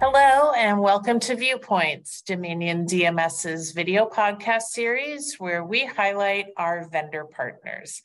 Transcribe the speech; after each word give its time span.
Hello, 0.00 0.52
and 0.52 0.80
welcome 0.80 1.18
to 1.18 1.34
Viewpoints, 1.34 2.22
Dominion 2.22 2.86
DMS's 2.86 3.72
video 3.72 4.08
podcast 4.08 4.68
series 4.70 5.34
where 5.40 5.64
we 5.64 5.86
highlight 5.86 6.46
our 6.56 6.88
vendor 6.88 7.24
partners. 7.24 8.00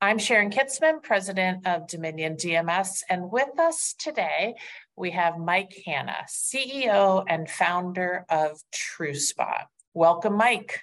I'm 0.00 0.18
Sharon 0.18 0.50
Kitzman, 0.50 1.02
president 1.02 1.66
of 1.66 1.88
Dominion 1.88 2.36
DMS, 2.36 3.02
and 3.10 3.32
with 3.32 3.58
us 3.58 3.96
today 3.98 4.54
we 4.94 5.10
have 5.10 5.36
Mike 5.36 5.76
Hanna, 5.84 6.18
CEO 6.28 7.24
and 7.28 7.50
founder 7.50 8.24
of 8.28 8.62
TrueSpot. 8.72 9.64
Welcome, 9.92 10.36
Mike. 10.36 10.82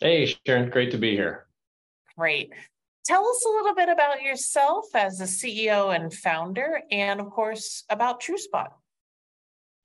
Hey, 0.00 0.34
Sharon, 0.46 0.70
great 0.70 0.92
to 0.92 0.98
be 0.98 1.10
here. 1.10 1.44
Great. 2.16 2.54
Tell 3.04 3.28
us 3.28 3.44
a 3.44 3.50
little 3.50 3.74
bit 3.74 3.90
about 3.90 4.22
yourself 4.22 4.86
as 4.94 5.20
a 5.20 5.24
CEO 5.24 5.94
and 5.94 6.10
founder, 6.10 6.80
and 6.90 7.20
of 7.20 7.28
course, 7.28 7.84
about 7.90 8.22
TrueSpot. 8.22 8.68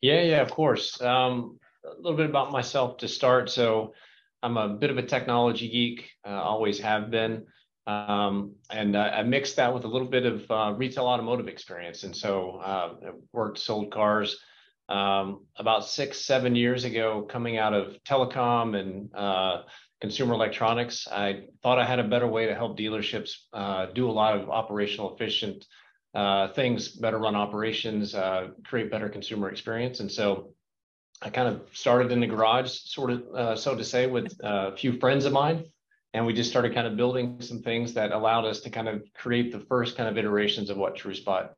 Yeah, 0.01 0.21
yeah, 0.21 0.41
of 0.41 0.51
course. 0.51 1.01
Um, 1.01 1.59
a 1.85 2.01
little 2.01 2.17
bit 2.17 2.29
about 2.29 2.51
myself 2.51 2.97
to 2.97 3.07
start. 3.07 3.49
So, 3.49 3.93
I'm 4.41 4.55
a 4.55 4.69
bit 4.69 4.89
of 4.89 4.97
a 4.97 5.03
technology 5.03 5.67
geek, 5.69 6.09
uh, 6.25 6.29
always 6.29 6.79
have 6.79 7.11
been. 7.11 7.45
Um, 7.87 8.53
and 8.69 8.95
uh, 8.95 9.11
I 9.13 9.23
mixed 9.23 9.57
that 9.57 9.73
with 9.73 9.83
a 9.83 9.87
little 9.87 10.07
bit 10.07 10.25
of 10.25 10.49
uh, 10.49 10.73
retail 10.77 11.05
automotive 11.05 11.49
experience. 11.49 12.03
And 12.03 12.15
so, 12.15 12.61
uh, 12.63 12.93
worked, 13.33 13.59
sold 13.59 13.91
cars. 13.91 14.37
Um, 14.87 15.45
about 15.57 15.85
six, 15.85 16.25
seven 16.25 16.55
years 16.55 16.83
ago, 16.85 17.27
coming 17.29 17.57
out 17.57 17.73
of 17.73 17.97
telecom 18.07 18.79
and 18.79 19.13
uh, 19.13 19.63
consumer 20.01 20.33
electronics, 20.33 21.07
I 21.11 21.43
thought 21.61 21.77
I 21.77 21.85
had 21.85 21.99
a 21.99 22.07
better 22.07 22.27
way 22.27 22.47
to 22.47 22.55
help 22.55 22.77
dealerships 22.77 23.31
uh, 23.53 23.87
do 23.87 24.09
a 24.09 24.13
lot 24.13 24.37
of 24.39 24.49
operational 24.49 25.13
efficient 25.13 25.65
uh, 26.13 26.49
things, 26.53 26.89
better 26.89 27.17
run 27.17 27.35
operations, 27.35 28.15
uh, 28.15 28.49
create 28.65 28.91
better 28.91 29.09
consumer 29.09 29.49
experience. 29.49 29.99
And 29.99 30.11
so 30.11 30.53
I 31.21 31.29
kind 31.29 31.47
of 31.47 31.61
started 31.73 32.11
in 32.11 32.19
the 32.19 32.27
garage, 32.27 32.71
sort 32.71 33.11
of, 33.11 33.23
uh, 33.35 33.55
so 33.55 33.75
to 33.75 33.83
say, 33.83 34.07
with 34.07 34.33
a 34.41 34.75
few 34.75 34.99
friends 34.99 35.25
of 35.25 35.33
mine. 35.33 35.65
And 36.13 36.25
we 36.25 36.33
just 36.33 36.49
started 36.49 36.73
kind 36.73 36.87
of 36.87 36.97
building 36.97 37.39
some 37.41 37.61
things 37.61 37.93
that 37.93 38.11
allowed 38.11 38.45
us 38.45 38.61
to 38.61 38.71
kind 38.71 38.87
of 38.87 39.03
create 39.13 39.51
the 39.51 39.59
first 39.59 39.95
kind 39.95 40.09
of 40.09 40.17
iterations 40.17 40.71
of 40.71 40.77
what 40.77 40.95
TrueSpot 40.95 41.49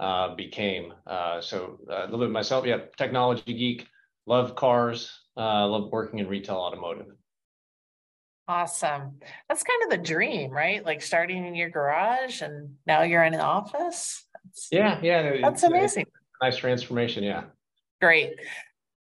uh, 0.00 0.34
became. 0.34 0.92
Uh, 1.06 1.40
so 1.40 1.78
a 1.88 2.04
little 2.06 2.18
bit 2.18 2.30
myself, 2.30 2.66
yeah, 2.66 2.78
technology 2.96 3.54
geek, 3.54 3.86
love 4.26 4.56
cars, 4.56 5.12
uh, 5.36 5.66
love 5.68 5.92
working 5.92 6.18
in 6.18 6.26
retail 6.26 6.56
automotive. 6.56 7.06
Awesome. 8.46 9.18
That's 9.48 9.62
kind 9.62 9.82
of 9.84 9.90
the 9.90 10.04
dream, 10.04 10.50
right? 10.50 10.84
Like 10.84 11.00
starting 11.00 11.46
in 11.46 11.54
your 11.54 11.70
garage 11.70 12.42
and 12.42 12.74
now 12.86 13.02
you're 13.02 13.24
in 13.24 13.34
an 13.34 13.40
office. 13.40 14.26
That's, 14.44 14.68
yeah, 14.70 15.00
yeah. 15.02 15.36
That's 15.40 15.62
amazing. 15.62 16.06
Nice 16.42 16.56
transformation. 16.56 17.24
Yeah. 17.24 17.44
Great. 18.00 18.34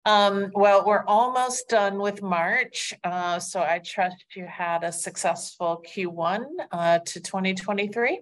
Um, 0.05 0.51
well, 0.53 0.85
we're 0.85 1.05
almost 1.05 1.69
done 1.69 1.99
with 1.99 2.21
March. 2.21 2.93
Uh, 3.03 3.39
so 3.39 3.61
I 3.61 3.79
trust 3.79 4.25
you 4.35 4.45
had 4.45 4.83
a 4.83 4.91
successful 4.91 5.83
Q1 5.87 6.45
uh, 6.71 6.99
to 6.99 7.21
2023. 7.21 8.21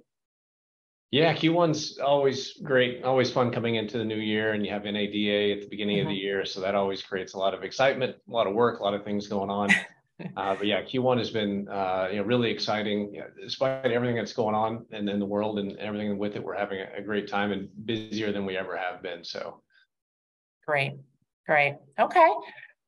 Yeah, 1.09 1.34
Q1's 1.34 2.00
always 2.00 2.59
great, 2.62 3.04
always 3.04 3.31
fun 3.31 3.52
coming 3.52 3.76
into 3.76 3.98
the 3.98 4.04
new 4.04 4.18
year, 4.18 4.52
and 4.52 4.66
you 4.66 4.72
have 4.74 4.84
NADA 4.84 5.54
at 5.54 5.62
the 5.62 5.68
beginning 5.70 5.98
mm-hmm. 5.98 6.08
of 6.08 6.09
the 6.09 6.16
mm-hmm. 6.16 6.26
year, 6.26 6.46
so 6.46 6.59
that 6.59 6.76
always 6.76 7.02
creates 7.02 7.34
a 7.34 7.38
lot 7.38 7.54
of 7.54 7.64
excitement, 7.64 8.18
a 8.28 8.31
lot 8.31 8.46
of 8.46 8.54
work, 8.54 8.81
a 8.81 8.84
lot 8.84 8.94
of 8.94 9.06
things 9.06 9.28
going 9.28 9.50
on. 9.50 9.70
Uh, 10.36 10.56
but 10.56 10.66
yeah, 10.66 10.82
Q1 10.82 11.20
has 11.20 11.30
been 11.30 11.68
uh, 11.70 12.08
you 12.12 12.18
know 12.18 12.23
really 12.23 12.50
exciting. 12.50 13.12
Know, 13.14 13.26
despite 13.40 13.92
everything 13.92 14.16
that's 14.16 14.34
going 14.34 14.56
on 14.56 14.86
in, 14.92 15.08
in 15.09 15.20
the 15.20 15.26
world 15.26 15.59
and 15.59 15.78
everything 15.78 16.18
with 16.18 16.36
it, 16.36 16.44
we're 16.44 16.56
having 16.56 16.80
a, 16.80 16.88
a 16.98 17.02
great 17.02 17.28
time 17.28 17.52
and 17.52 17.70
busier 17.86 18.32
than 18.32 18.46
we 18.46 18.58
ever 18.58 18.75
have 18.75 19.03
been. 19.03 19.24
So 19.24 19.62
great, 20.66 20.94
great. 21.46 21.75
Okay. 22.00 22.30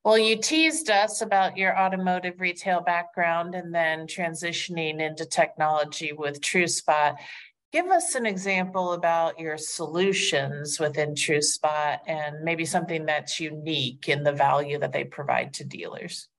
Well, 0.03 0.17
you 0.17 0.37
teased 0.37 0.89
us 0.89 1.21
about 1.21 1.57
your 1.57 1.77
automotive 1.77 2.39
retail 2.39 2.81
background 2.81 3.53
and 3.53 3.75
then 3.75 4.07
transitioning 4.07 5.01
into 5.01 5.25
technology 5.25 6.13
with 6.13 6.39
TrueSpot. 6.39 7.15
Give 7.73 7.87
us 7.87 8.15
an 8.15 8.25
example 8.25 8.93
about 8.93 9.39
your 9.39 9.57
solutions 9.57 10.79
within 10.79 11.13
TrueSpot 11.13 11.99
and 12.07 12.43
maybe 12.43 12.65
something 12.65 13.05
that's 13.05 13.39
unique 13.39 14.07
in 14.07 14.23
the 14.23 14.31
value 14.31 14.79
that 14.79 14.93
they 14.93 15.03
provide 15.03 15.53
to 15.55 15.65
dealers. 15.65 16.29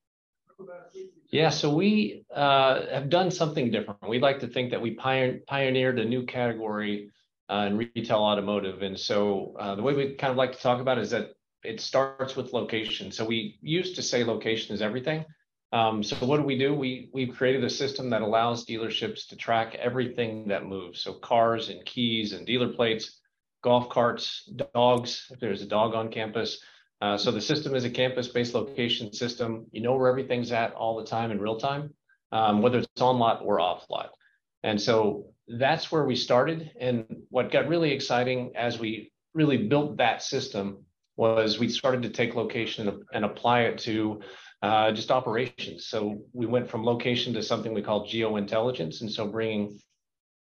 Yeah, 1.31 1.49
so 1.49 1.73
we 1.73 2.25
uh, 2.35 2.85
have 2.91 3.09
done 3.09 3.31
something 3.31 3.71
different. 3.71 4.07
We 4.07 4.19
like 4.19 4.39
to 4.41 4.47
think 4.47 4.71
that 4.71 4.81
we 4.81 4.91
pioneered 4.91 5.99
a 5.99 6.05
new 6.05 6.25
category 6.25 7.09
uh, 7.49 7.67
in 7.67 7.77
retail 7.77 8.19
automotive. 8.19 8.81
And 8.81 8.99
so 8.99 9.55
uh, 9.59 9.75
the 9.75 9.81
way 9.81 9.93
we 9.93 10.15
kind 10.15 10.31
of 10.31 10.37
like 10.37 10.53
to 10.53 10.59
talk 10.59 10.81
about 10.81 10.97
it 10.97 11.01
is 11.01 11.11
that 11.11 11.31
it 11.63 11.79
starts 11.79 12.35
with 12.35 12.53
location. 12.53 13.11
So 13.11 13.25
we 13.25 13.57
used 13.61 13.95
to 13.95 14.01
say 14.01 14.23
location 14.23 14.73
is 14.75 14.81
everything. 14.81 15.25
Um, 15.73 16.03
so 16.03 16.17
what 16.25 16.37
do 16.37 16.43
we 16.43 16.57
do? 16.57 16.73
We 16.73 17.09
we've 17.13 17.33
created 17.33 17.63
a 17.63 17.69
system 17.69 18.09
that 18.09 18.21
allows 18.21 18.65
dealerships 18.65 19.27
to 19.29 19.37
track 19.37 19.75
everything 19.75 20.49
that 20.49 20.65
moves. 20.65 21.01
So 21.01 21.13
cars 21.13 21.69
and 21.69 21.85
keys 21.85 22.33
and 22.33 22.45
dealer 22.45 22.73
plates, 22.73 23.21
golf 23.63 23.89
carts, 23.89 24.49
dogs. 24.73 25.27
If 25.31 25.39
there's 25.39 25.61
a 25.61 25.67
dog 25.67 25.93
on 25.93 26.11
campus, 26.11 26.61
uh, 27.01 27.17
so 27.17 27.31
the 27.31 27.41
system 27.41 27.75
is 27.75 27.83
a 27.83 27.89
campus-based 27.89 28.53
location 28.53 29.11
system. 29.11 29.65
You 29.71 29.81
know 29.81 29.95
where 29.95 30.09
everything's 30.09 30.51
at 30.51 30.73
all 30.73 30.97
the 30.97 31.05
time 31.05 31.31
in 31.31 31.39
real 31.39 31.57
time, 31.57 31.93
um, 32.31 32.61
whether 32.61 32.77
it's 32.77 33.01
on 33.01 33.17
lot 33.17 33.41
or 33.43 33.59
off 33.59 33.85
lot. 33.89 34.11
And 34.63 34.79
so 34.79 35.25
that's 35.47 35.91
where 35.91 36.05
we 36.05 36.15
started. 36.15 36.71
And 36.79 37.05
what 37.29 37.51
got 37.51 37.67
really 37.67 37.91
exciting 37.91 38.51
as 38.55 38.79
we 38.79 39.11
really 39.33 39.57
built 39.57 39.97
that 39.97 40.21
system 40.21 40.85
was 41.17 41.59
we 41.59 41.69
started 41.69 42.03
to 42.03 42.09
take 42.09 42.35
location 42.35 43.03
and, 43.13 43.25
apply 43.25 43.61
it 43.61 43.79
to 43.79 44.21
uh, 44.61 44.91
just 44.91 45.11
operations. 45.11 45.87
So 45.87 46.21
we 46.33 46.45
went 46.45 46.69
from 46.69 46.85
location 46.85 47.33
to 47.33 47.43
something 47.43 47.73
we 47.73 47.81
call 47.81 48.05
geo 48.05 48.37
intelligence. 48.37 49.01
And 49.01 49.11
so 49.11 49.27
bringing 49.27 49.79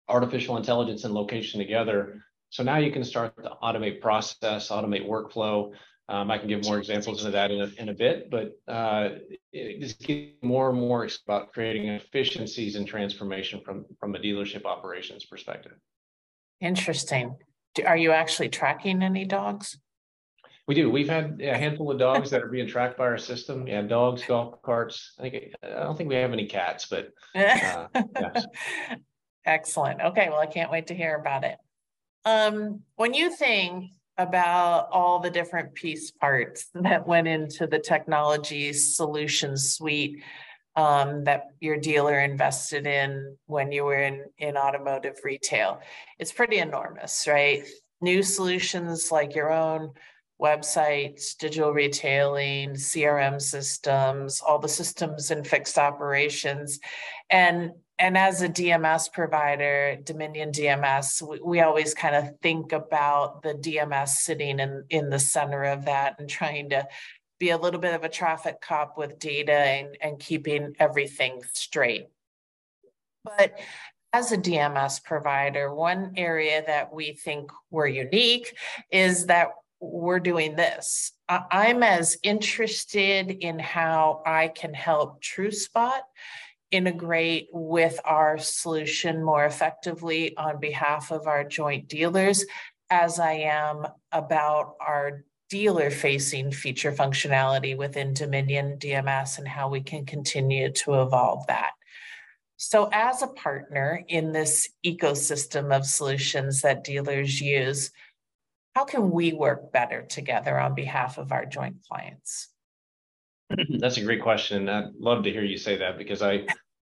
artificial 0.08 0.56
intelligence 0.58 1.04
and 1.04 1.14
location 1.14 1.60
together. 1.60 2.22
So 2.50 2.62
now 2.62 2.76
you 2.76 2.92
can 2.92 3.04
start 3.04 3.42
to 3.42 3.52
automate 3.62 4.02
process, 4.02 4.68
automate 4.68 5.08
workflow, 5.08 5.72
um, 6.08 6.30
I 6.30 6.38
can 6.38 6.48
give 6.48 6.64
more 6.64 6.78
examples 6.78 7.20
into 7.20 7.32
that 7.32 7.50
in 7.50 7.60
a, 7.60 7.70
in 7.78 7.88
a 7.88 7.94
bit, 7.94 8.30
but 8.30 8.52
uh, 8.68 9.10
it 9.52 9.80
just 9.80 10.08
more 10.42 10.70
and 10.70 10.78
more 10.78 11.08
about 11.26 11.52
creating 11.52 11.88
efficiencies 11.88 12.76
and 12.76 12.86
transformation 12.86 13.60
from, 13.64 13.84
from 14.00 14.14
a 14.14 14.18
dealership 14.18 14.64
operations 14.64 15.24
perspective. 15.24 15.72
Interesting. 16.60 17.36
Are 17.86 17.96
you 17.96 18.12
actually 18.12 18.48
tracking 18.48 19.02
any 19.02 19.24
dogs? 19.24 19.78
We 20.68 20.74
do. 20.74 20.90
We've 20.90 21.08
had 21.08 21.40
a 21.40 21.56
handful 21.56 21.90
of 21.90 21.98
dogs 21.98 22.30
that 22.30 22.42
are 22.42 22.48
being 22.48 22.68
tracked 22.68 22.96
by 22.96 23.04
our 23.04 23.18
system. 23.18 23.66
Yeah, 23.66 23.82
dogs, 23.82 24.22
golf 24.24 24.62
carts. 24.62 25.14
I 25.18 25.22
think 25.22 25.54
I 25.62 25.68
don't 25.82 25.96
think 25.96 26.08
we 26.08 26.14
have 26.14 26.32
any 26.32 26.46
cats, 26.46 26.86
but 26.86 27.08
uh, 27.34 27.88
yes. 28.20 28.46
excellent. 29.44 30.00
Okay, 30.00 30.28
well, 30.28 30.38
I 30.38 30.46
can't 30.46 30.70
wait 30.70 30.86
to 30.88 30.94
hear 30.94 31.16
about 31.16 31.42
it. 31.42 31.58
Um, 32.24 32.82
when 32.94 33.12
you 33.12 33.34
think 33.34 33.90
about 34.18 34.88
all 34.92 35.18
the 35.18 35.30
different 35.30 35.74
piece 35.74 36.10
parts 36.10 36.66
that 36.74 37.06
went 37.06 37.28
into 37.28 37.66
the 37.66 37.78
technology 37.78 38.72
solution 38.72 39.56
suite 39.56 40.22
um, 40.74 41.24
that 41.24 41.48
your 41.60 41.76
dealer 41.76 42.18
invested 42.20 42.86
in 42.86 43.36
when 43.46 43.72
you 43.72 43.84
were 43.84 44.02
in, 44.02 44.24
in 44.38 44.56
automotive 44.56 45.16
retail. 45.22 45.80
It's 46.18 46.32
pretty 46.32 46.58
enormous, 46.58 47.26
right? 47.28 47.62
New 48.00 48.22
solutions 48.22 49.12
like 49.12 49.34
your 49.34 49.52
own 49.52 49.92
websites, 50.40 51.36
digital 51.36 51.72
retailing, 51.72 52.70
CRM 52.70 53.40
systems, 53.40 54.40
all 54.40 54.58
the 54.58 54.68
systems 54.68 55.30
and 55.30 55.46
fixed 55.46 55.78
operations. 55.78 56.80
And 57.30 57.72
and 57.98 58.16
as 58.18 58.42
a 58.42 58.48
DMS 58.48 59.12
provider, 59.12 59.96
Dominion 60.02 60.50
DMS, 60.50 61.22
we, 61.22 61.40
we 61.40 61.60
always 61.60 61.94
kind 61.94 62.16
of 62.16 62.38
think 62.40 62.72
about 62.72 63.42
the 63.42 63.54
DMS 63.54 64.08
sitting 64.08 64.58
in, 64.58 64.84
in 64.90 65.10
the 65.10 65.18
center 65.18 65.64
of 65.64 65.84
that 65.84 66.16
and 66.18 66.28
trying 66.28 66.70
to 66.70 66.86
be 67.38 67.50
a 67.50 67.58
little 67.58 67.80
bit 67.80 67.94
of 67.94 68.04
a 68.04 68.08
traffic 68.08 68.60
cop 68.60 68.96
with 68.96 69.18
data 69.18 69.52
and, 69.52 69.96
and 70.00 70.18
keeping 70.18 70.74
everything 70.78 71.42
straight. 71.52 72.06
But 73.24 73.58
as 74.12 74.32
a 74.32 74.38
DMS 74.38 75.02
provider, 75.02 75.74
one 75.74 76.12
area 76.16 76.62
that 76.66 76.92
we 76.92 77.12
think 77.12 77.50
we're 77.70 77.86
unique 77.86 78.56
is 78.90 79.26
that 79.26 79.48
we're 79.80 80.20
doing 80.20 80.54
this. 80.54 81.12
I'm 81.28 81.82
as 81.82 82.16
interested 82.22 83.30
in 83.30 83.58
how 83.58 84.22
I 84.24 84.48
can 84.48 84.74
help 84.74 85.22
TrueSpot 85.22 86.00
integrate 86.72 87.48
with 87.52 88.00
our 88.04 88.38
solution 88.38 89.22
more 89.22 89.44
effectively 89.44 90.36
on 90.36 90.58
behalf 90.58 91.12
of 91.12 91.28
our 91.28 91.44
joint 91.44 91.86
dealers 91.88 92.44
as 92.90 93.20
I 93.20 93.32
am 93.32 93.86
about 94.10 94.74
our 94.80 95.24
dealer 95.48 95.90
facing 95.90 96.50
feature 96.50 96.92
functionality 96.92 97.76
within 97.76 98.14
Dominion 98.14 98.78
DMS 98.78 99.38
and 99.38 99.46
how 99.46 99.68
we 99.68 99.82
can 99.82 100.06
continue 100.06 100.72
to 100.72 101.02
evolve 101.02 101.46
that. 101.46 101.72
So, 102.56 102.88
as 102.92 103.22
a 103.22 103.26
partner 103.26 104.02
in 104.08 104.32
this 104.32 104.68
ecosystem 104.84 105.76
of 105.76 105.84
solutions 105.84 106.62
that 106.62 106.84
dealers 106.84 107.40
use, 107.40 107.90
how 108.74 108.84
can 108.84 109.10
we 109.10 109.32
work 109.32 109.72
better 109.72 110.02
together 110.02 110.58
on 110.58 110.74
behalf 110.74 111.18
of 111.18 111.32
our 111.32 111.44
joint 111.44 111.76
clients? 111.88 112.51
That's 113.78 113.96
a 113.96 114.04
great 114.04 114.22
question. 114.22 114.68
I'd 114.68 114.94
love 114.98 115.24
to 115.24 115.30
hear 115.30 115.44
you 115.44 115.56
say 115.56 115.76
that 115.76 115.98
because 115.98 116.22
I 116.22 116.46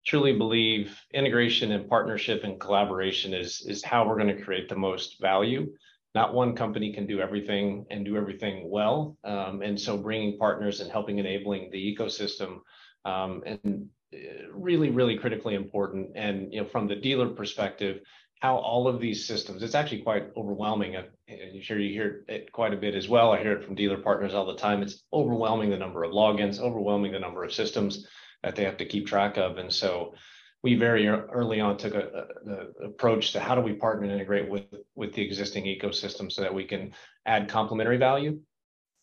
truly 0.07 0.33
believe 0.33 0.99
integration 1.13 1.73
and 1.73 1.89
partnership 1.89 2.45
and 2.45 2.61
collaboration 2.61 3.35
is 3.35 3.65
is 3.67 3.85
how 3.85 4.07
we're 4.07 4.19
going 4.19 4.35
to 4.35 4.43
create 4.43 4.69
the 4.69 4.77
most 4.77 5.21
value. 5.21 5.73
Not 6.15 6.35
one 6.35 6.57
company 6.57 6.93
can 6.93 7.07
do 7.07 7.21
everything 7.21 7.85
and 7.91 8.05
do 8.05 8.17
everything 8.17 8.71
well, 8.71 9.17
um, 9.25 9.63
and 9.63 9.79
so 9.79 9.97
bringing 9.97 10.39
partners 10.39 10.81
and 10.81 10.91
helping 10.91 11.19
enabling 11.19 11.71
the 11.71 11.97
ecosystem 11.97 12.61
um, 13.05 13.43
and 13.45 13.89
uh, 14.15 14.19
really 14.53 14.91
really 14.91 15.19
critically 15.19 15.55
important. 15.55 16.13
And 16.15 16.53
you 16.53 16.61
know, 16.61 16.67
from 16.67 16.89
the 16.89 16.97
dealer 16.97 17.29
perspective, 17.29 18.01
how 18.41 18.57
all 18.57 18.87
of 18.87 19.01
these 19.01 19.27
systems, 19.27 19.63
it's 19.63 19.75
actually 19.75 20.03
quite 20.03 20.31
overwhelming. 20.37 20.97
I'm 20.97 21.61
sure 21.61 21.79
you 21.79 21.93
hear 21.93 22.25
it 22.29 22.53
quite 22.53 22.73
a 22.73 22.77
bit 22.77 22.95
as 22.95 23.09
well. 23.09 23.33
I 23.33 23.43
hear 23.43 23.53
it 23.53 23.65
from 23.65 23.75
dealer 23.75 23.99
partners 23.99 24.35
all 24.35 24.47
the 24.47 24.57
time. 24.57 24.83
It's 24.83 25.03
overwhelming 25.13 25.71
the 25.71 25.77
number 25.77 26.05
of 26.05 26.13
logins, 26.13 26.61
overwhelming 26.61 27.13
the 27.13 27.19
number 27.19 27.43
of 27.43 27.53
systems 27.53 28.07
that 28.43 28.55
they 28.55 28.65
have 28.65 28.77
to 28.77 28.87
keep 28.87 29.07
track 29.07 29.37
of. 29.39 29.59
And 29.59 29.73
so 29.73 30.15
we 30.63 30.75
very 30.77 31.09
early 31.09 31.61
on 31.61 31.77
took 31.77 31.95
a, 31.95 32.27
a, 32.47 32.87
approach 32.87 33.33
to 33.33 33.41
how 33.41 33.55
do 33.55 33.61
we 33.61 33.73
partner 33.75 34.05
and 34.05 34.13
integrate 34.13 34.49
with 34.49 34.65
with 34.95 35.15
the 35.15 35.25
existing 35.25 35.65
ecosystem 35.65 36.31
so 36.31 36.43
that 36.43 36.55
we 36.55 36.65
can 36.65 36.93
add 37.27 37.49
complementary 37.49 37.97
value 37.97 38.41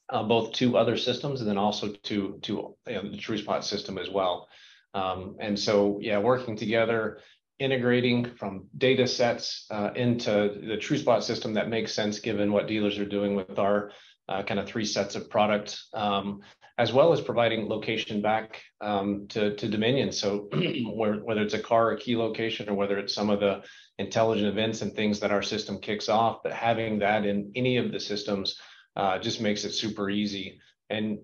uh, 0.10 0.24
both 0.24 0.54
to 0.54 0.78
other 0.78 0.98
systems 0.98 1.42
and 1.42 1.50
then 1.50 1.58
also 1.58 1.92
to 2.04 2.40
to 2.42 2.76
you 2.88 2.94
know, 2.94 3.10
the 3.10 3.18
TrueSpot 3.18 3.64
system 3.64 3.98
as 3.98 4.10
well. 4.10 4.48
Um, 4.94 5.36
and 5.40 5.60
so 5.60 6.00
yeah, 6.02 6.20
working 6.20 6.56
together, 6.56 7.20
integrating 7.60 8.26
from 8.36 8.68
data 8.78 9.08
sets 9.08 9.66
uh, 9.72 9.92
into 9.96 10.32
the 10.32 10.78
TrueSpot 10.78 11.24
system 11.24 11.54
that 11.54 11.70
makes 11.70 11.94
sense 11.94 12.20
given 12.20 12.52
what 12.52 12.68
dealers 12.68 13.00
are 13.00 13.06
doing 13.06 13.36
with 13.36 13.60
our 13.60 13.92
uh, 14.28 14.44
kind 14.44 14.60
of 14.60 14.68
three 14.68 14.86
sets 14.86 15.16
of 15.16 15.30
product, 15.30 15.80
um, 15.94 16.42
as 16.78 16.92
well 16.92 17.14
as 17.14 17.22
providing 17.22 17.70
location 17.70 18.22
back 18.22 18.62
um, 18.82 19.28
to, 19.30 19.56
to 19.56 19.70
Dominion. 19.70 20.12
So 20.12 20.50
whether 20.94 21.42
it's 21.42 21.54
a 21.54 21.60
car 21.60 21.92
or 21.92 21.96
key 21.96 22.18
location 22.18 22.68
or 22.68 22.74
whether 22.74 22.98
it's 22.98 23.14
some 23.14 23.30
of 23.30 23.40
the 23.40 23.64
intelligent 23.98 24.48
events 24.48 24.82
and 24.82 24.94
things 24.94 25.20
that 25.22 25.32
our 25.32 25.44
system 25.44 25.80
kicks 25.80 26.10
off, 26.10 26.40
but 26.44 26.52
having 26.52 27.00
that 27.00 27.26
in 27.26 27.52
any 27.56 27.78
of 27.78 27.92
the 27.92 28.00
systems 28.00 28.60
uh, 28.98 29.18
just 29.20 29.40
makes 29.40 29.64
it 29.64 29.72
super 29.72 30.10
easy. 30.10 30.60
And 30.90 31.20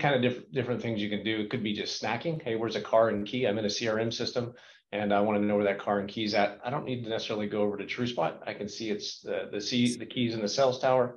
kind 0.00 0.14
of 0.14 0.22
diff- 0.22 0.52
different 0.52 0.80
things 0.80 1.02
you 1.02 1.10
can 1.10 1.24
do. 1.24 1.40
It 1.40 1.50
could 1.50 1.62
be 1.62 1.74
just 1.74 2.00
snacking. 2.00 2.40
Hey, 2.42 2.56
where's 2.56 2.76
a 2.76 2.80
car 2.80 3.08
and 3.08 3.26
key? 3.26 3.46
I'm 3.46 3.58
in 3.58 3.64
a 3.64 3.68
CRM 3.68 4.12
system 4.12 4.54
and 4.94 5.12
I 5.12 5.20
want 5.20 5.40
to 5.40 5.44
know 5.44 5.56
where 5.56 5.64
that 5.64 5.80
car 5.80 5.98
and 5.98 6.08
keys 6.08 6.34
at. 6.34 6.60
I 6.64 6.70
don't 6.70 6.84
need 6.84 7.02
to 7.02 7.10
necessarily 7.10 7.48
go 7.48 7.62
over 7.62 7.76
to 7.76 7.84
TrueSpot. 7.84 8.38
I 8.46 8.54
can 8.54 8.68
see 8.68 8.90
it's 8.90 9.20
the 9.20 9.48
the, 9.50 9.60
C, 9.60 9.96
the 9.96 10.06
keys 10.06 10.34
in 10.34 10.40
the 10.40 10.48
sales 10.48 10.78
tower 10.78 11.16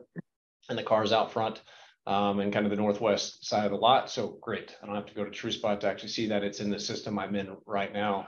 and 0.68 0.77
the 0.77 0.83
cars 0.83 1.13
out 1.13 1.31
front 1.31 1.62
um, 2.07 2.39
and 2.39 2.51
kind 2.51 2.65
of 2.65 2.71
the 2.71 2.75
northwest 2.75 3.45
side 3.45 3.65
of 3.65 3.71
the 3.71 3.77
lot. 3.77 4.09
So 4.09 4.39
great. 4.41 4.75
I 4.81 4.88
don't 4.88 4.95
have 4.95 5.06
to 5.06 5.13
go 5.13 5.24
to 5.24 5.29
TrueSpot 5.29 5.79
to 5.79 5.88
actually 5.88 6.09
see 6.09 6.27
that 6.27 6.44
it's 6.44 6.59
in 6.59 6.71
the 6.71 6.79
system 6.79 7.19
I'm 7.19 7.35
in 7.35 7.56
right 7.68 7.94
now. 7.94 8.27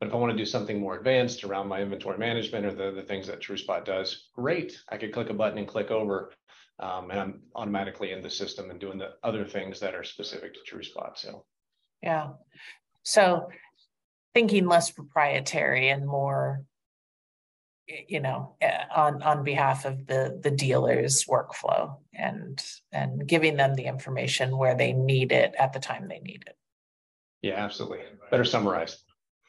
But 0.00 0.08
if 0.08 0.14
I 0.14 0.16
want 0.16 0.32
to 0.32 0.36
do 0.36 0.46
something 0.46 0.80
more 0.80 0.98
advanced 0.98 1.44
around 1.44 1.68
my 1.68 1.80
inventory 1.80 2.18
management 2.18 2.66
or 2.66 2.72
the, 2.72 2.90
the 2.90 3.06
things 3.06 3.28
that 3.28 3.40
TrueSpot 3.40 3.84
does, 3.84 4.30
great. 4.34 4.76
I 4.88 4.96
could 4.96 5.12
click 5.12 5.30
a 5.30 5.34
button 5.34 5.58
and 5.58 5.68
click 5.68 5.90
over 5.92 6.32
um, 6.80 7.10
and 7.10 7.20
I'm 7.20 7.40
automatically 7.54 8.10
in 8.10 8.22
the 8.22 8.30
system 8.30 8.70
and 8.70 8.80
doing 8.80 8.98
the 8.98 9.10
other 9.22 9.44
things 9.44 9.78
that 9.80 9.94
are 9.94 10.02
specific 10.02 10.54
to 10.54 10.60
TrueSpot. 10.60 11.16
So, 11.16 11.44
yeah. 12.02 12.30
So 13.02 13.48
thinking 14.34 14.66
less 14.66 14.90
proprietary 14.90 15.88
and 15.88 16.06
more 16.06 16.62
you 18.06 18.20
know 18.20 18.54
eh, 18.60 18.84
on 18.94 19.22
on 19.22 19.42
behalf 19.42 19.84
of 19.84 20.06
the 20.06 20.38
the 20.42 20.50
dealer's 20.50 21.24
workflow 21.24 21.96
and 22.14 22.64
and 22.92 23.26
giving 23.26 23.56
them 23.56 23.74
the 23.74 23.86
information 23.86 24.56
where 24.56 24.76
they 24.76 24.92
need 24.92 25.32
it 25.32 25.54
at 25.58 25.72
the 25.72 25.80
time 25.80 26.08
they 26.08 26.20
need 26.20 26.44
it. 26.46 26.56
Yeah 27.42 27.64
absolutely. 27.64 28.00
Better 28.30 28.44
summarized. 28.44 29.02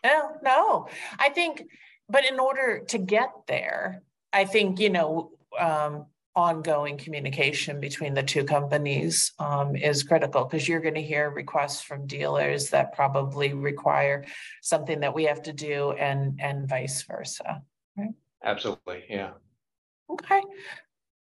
No 0.03 0.31
no. 0.41 0.87
I 1.19 1.29
think 1.29 1.63
but 2.11 2.25
in 2.25 2.39
order 2.39 2.83
to 2.89 2.97
get 2.97 3.31
there 3.47 4.03
i 4.33 4.45
think 4.45 4.79
you 4.79 4.89
know 4.89 5.31
um, 5.59 6.05
ongoing 6.35 6.97
communication 6.97 7.79
between 7.79 8.13
the 8.13 8.23
two 8.23 8.43
companies 8.45 9.33
um, 9.39 9.75
is 9.75 10.03
critical 10.03 10.45
because 10.45 10.67
you're 10.67 10.79
going 10.79 10.95
to 10.95 11.01
hear 11.01 11.29
requests 11.29 11.81
from 11.81 12.07
dealers 12.07 12.69
that 12.69 12.93
probably 12.93 13.53
require 13.53 14.23
something 14.61 15.01
that 15.01 15.13
we 15.13 15.25
have 15.25 15.41
to 15.41 15.53
do 15.53 15.91
and 15.91 16.39
and 16.41 16.69
vice 16.69 17.03
versa 17.03 17.61
right 17.97 18.13
Absolutely. 18.43 19.03
Yeah. 19.09 19.31
Okay. 20.09 20.41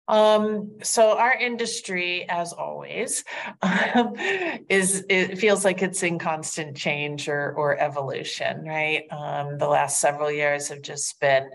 Um, 0.10 0.78
so 0.84 1.18
our 1.18 1.34
industry, 1.34 2.26
as 2.30 2.54
always, 2.54 3.26
um, 3.62 4.14
is 4.70 5.04
it 5.10 5.38
feels 5.38 5.66
like 5.66 5.82
it's 5.82 6.02
in 6.02 6.18
constant 6.18 6.78
change 6.78 7.28
or 7.28 7.54
or 7.54 7.78
evolution, 7.78 8.64
right? 8.66 9.04
Um, 9.12 9.58
the 9.58 9.68
last 9.68 10.00
several 10.00 10.32
years 10.32 10.70
have 10.70 10.82
just 10.82 11.20
been 11.20 11.50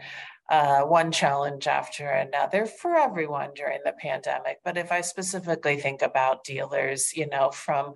uh, 0.53 0.83
one 0.83 1.11
challenge 1.11 1.67
after 1.67 2.07
another 2.07 2.67
for 2.67 2.95
everyone 2.95 3.51
during 3.57 3.81
the 3.87 3.93
pandemic. 3.93 4.59
But 4.63 4.77
if 4.77 4.93
I 4.93 5.01
specifically 5.01 5.81
think 5.81 6.03
about 6.03 6.45
dealers, 6.45 7.17
you 7.17 7.27
know, 7.27 7.51
from 7.51 7.95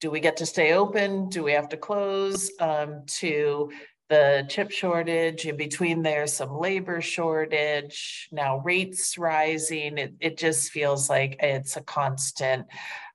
do 0.00 0.10
we 0.10 0.18
get 0.18 0.36
to 0.38 0.46
stay 0.46 0.72
open? 0.72 1.28
Do 1.28 1.44
we 1.44 1.52
have 1.52 1.68
to 1.70 1.76
close? 1.76 2.50
Um, 2.58 3.04
to 3.20 3.70
the 4.08 4.44
chip 4.48 4.72
shortage, 4.72 5.46
in 5.46 5.56
between 5.56 6.02
there's 6.02 6.32
some 6.32 6.58
labor 6.58 7.00
shortage, 7.00 8.28
now 8.32 8.58
rates 8.58 9.16
rising. 9.16 9.96
It, 9.96 10.14
it 10.18 10.36
just 10.36 10.72
feels 10.72 11.08
like 11.08 11.36
it's 11.40 11.76
a 11.76 11.82
constant 11.82 12.66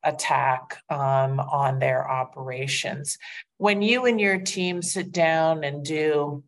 attack 0.04 0.82
um, 0.90 1.42
on 1.42 1.80
their 1.80 2.10
operations. 2.10 3.18
When 3.58 3.82
you 3.82 4.06
and 4.06 4.20
your 4.20 4.40
team 4.40 4.82
sit 4.82 5.12
down 5.12 5.66
and 5.66 5.84
do 5.84 6.44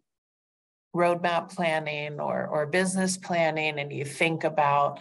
roadmap 0.95 1.53
planning 1.53 2.19
or, 2.19 2.47
or 2.47 2.65
business 2.67 3.17
planning 3.17 3.79
and 3.79 3.91
you 3.91 4.05
think 4.05 4.43
about 4.43 4.99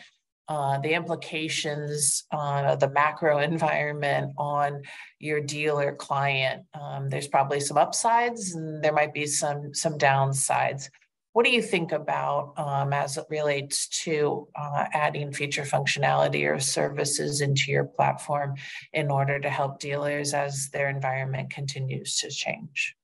uh, 0.49 0.79
the 0.79 0.93
implications 0.93 2.25
uh, 2.31 2.75
the 2.77 2.91
macro 2.91 3.39
environment 3.53 4.33
on 4.37 4.83
your 5.19 5.41
dealer 5.41 5.95
client. 5.95 6.65
Um, 6.75 7.09
there's 7.09 7.29
probably 7.29 7.61
some 7.61 7.79
upsides 7.79 8.55
and 8.55 8.83
there 8.83 8.93
might 8.93 9.15
be 9.15 9.27
some 9.27 9.73
some 9.73 9.97
downsides. 9.99 10.89
What 11.33 11.47
do 11.47 11.51
you 11.51 11.63
think 11.63 11.93
about 11.93 12.53
um, 12.59 12.93
as 12.93 13.17
it 13.17 13.25
relates 13.31 13.89
to 14.05 14.49
uh, 14.55 14.85
adding 14.93 15.33
feature 15.33 15.63
functionality 15.63 16.47
or 16.47 16.61
services 16.61 17.41
into 17.41 17.71
your 17.71 17.85
platform 17.85 18.57
in 18.93 19.11
order 19.11 19.41
to 19.41 19.49
help 19.49 19.81
dealers 19.81 20.35
as 20.35 20.69
their 20.69 20.91
environment 20.91 21.49
continues 21.49 22.19
to 22.19 22.29
change? 22.29 22.95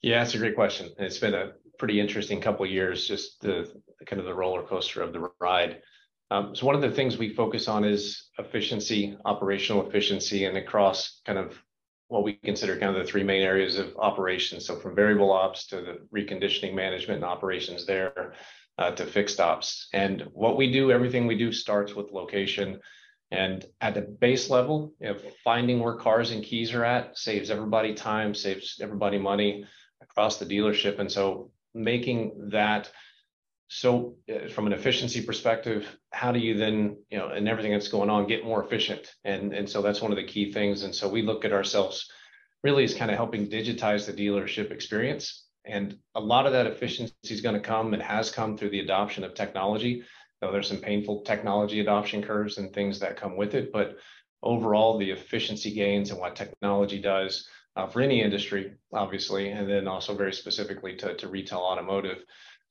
Yeah, 0.00 0.24
that's 0.24 0.34
a 0.34 0.38
great 0.38 0.54
question. 0.54 0.90
It's 0.98 1.18
been 1.18 1.34
a 1.34 1.52
pretty 1.82 1.98
interesting 1.98 2.40
couple 2.40 2.64
years, 2.64 3.08
just 3.08 3.40
the 3.40 3.68
kind 4.06 4.20
of 4.20 4.24
the 4.24 4.32
roller 4.32 4.62
coaster 4.62 5.02
of 5.02 5.12
the 5.12 5.28
ride. 5.40 5.82
Um, 6.30 6.54
so 6.54 6.64
one 6.64 6.76
of 6.76 6.80
the 6.80 6.92
things 6.92 7.18
we 7.18 7.34
focus 7.34 7.66
on 7.66 7.82
is 7.82 8.30
efficiency, 8.38 9.16
operational 9.24 9.88
efficiency, 9.88 10.44
and 10.44 10.56
across 10.56 11.20
kind 11.26 11.40
of 11.40 11.60
what 12.06 12.22
we 12.22 12.34
consider 12.34 12.78
kind 12.78 12.94
of 12.94 13.04
the 13.04 13.10
three 13.10 13.24
main 13.24 13.42
areas 13.42 13.78
of 13.78 13.96
operations. 13.96 14.64
So 14.64 14.76
from 14.76 14.94
variable 14.94 15.32
ops 15.32 15.66
to 15.66 15.76
the 15.80 16.06
reconditioning 16.16 16.72
management 16.72 17.16
and 17.16 17.24
operations 17.24 17.84
there 17.84 18.34
uh, 18.78 18.92
to 18.92 19.04
fixed 19.04 19.40
ops. 19.40 19.88
And 19.92 20.28
what 20.34 20.56
we 20.56 20.70
do, 20.70 20.92
everything 20.92 21.26
we 21.26 21.36
do 21.36 21.50
starts 21.50 21.96
with 21.96 22.12
location. 22.12 22.78
And 23.32 23.66
at 23.80 23.94
the 23.94 24.02
base 24.02 24.48
level, 24.50 24.94
you 25.00 25.08
know, 25.08 25.16
finding 25.42 25.80
where 25.80 25.96
cars 25.96 26.30
and 26.30 26.44
keys 26.44 26.74
are 26.74 26.84
at 26.84 27.18
saves 27.18 27.50
everybody 27.50 27.92
time, 27.92 28.36
saves 28.36 28.78
everybody 28.80 29.18
money 29.18 29.64
across 30.00 30.36
the 30.36 30.46
dealership. 30.46 31.00
And 31.00 31.10
so 31.10 31.50
making 31.74 32.50
that 32.50 32.90
so 33.74 34.16
uh, 34.30 34.48
from 34.48 34.66
an 34.66 34.74
efficiency 34.74 35.22
perspective, 35.22 35.86
how 36.10 36.30
do 36.30 36.38
you 36.38 36.58
then, 36.58 36.98
you 37.10 37.16
know, 37.16 37.28
and 37.28 37.48
everything 37.48 37.72
that's 37.72 37.88
going 37.88 38.10
on, 38.10 38.26
get 38.26 38.44
more 38.44 38.62
efficient? 38.62 39.14
And 39.24 39.54
and 39.54 39.68
so 39.68 39.80
that's 39.80 40.02
one 40.02 40.12
of 40.12 40.18
the 40.18 40.24
key 40.24 40.52
things. 40.52 40.82
And 40.82 40.94
so 40.94 41.08
we 41.08 41.22
look 41.22 41.46
at 41.46 41.54
ourselves 41.54 42.10
really 42.62 42.84
as 42.84 42.94
kind 42.94 43.10
of 43.10 43.16
helping 43.16 43.48
digitize 43.48 44.04
the 44.04 44.12
dealership 44.12 44.70
experience. 44.70 45.46
And 45.64 45.96
a 46.14 46.20
lot 46.20 46.44
of 46.44 46.52
that 46.52 46.66
efficiency 46.66 47.14
is 47.30 47.40
going 47.40 47.54
to 47.54 47.66
come 47.66 47.94
and 47.94 48.02
has 48.02 48.30
come 48.30 48.58
through 48.58 48.70
the 48.70 48.80
adoption 48.80 49.24
of 49.24 49.32
technology. 49.32 50.04
Though 50.42 50.52
there's 50.52 50.68
some 50.68 50.78
painful 50.78 51.22
technology 51.22 51.80
adoption 51.80 52.22
curves 52.22 52.58
and 52.58 52.74
things 52.74 52.98
that 52.98 53.16
come 53.16 53.36
with 53.36 53.54
it, 53.54 53.72
but 53.72 53.96
overall 54.42 54.98
the 54.98 55.12
efficiency 55.12 55.72
gains 55.72 56.10
and 56.10 56.20
what 56.20 56.36
technology 56.36 57.00
does 57.00 57.48
for 57.90 58.00
any 58.00 58.22
industry, 58.22 58.74
obviously, 58.92 59.50
and 59.50 59.68
then 59.68 59.88
also 59.88 60.14
very 60.14 60.32
specifically 60.32 60.96
to, 60.96 61.14
to 61.16 61.28
retail 61.28 61.58
automotive 61.58 62.18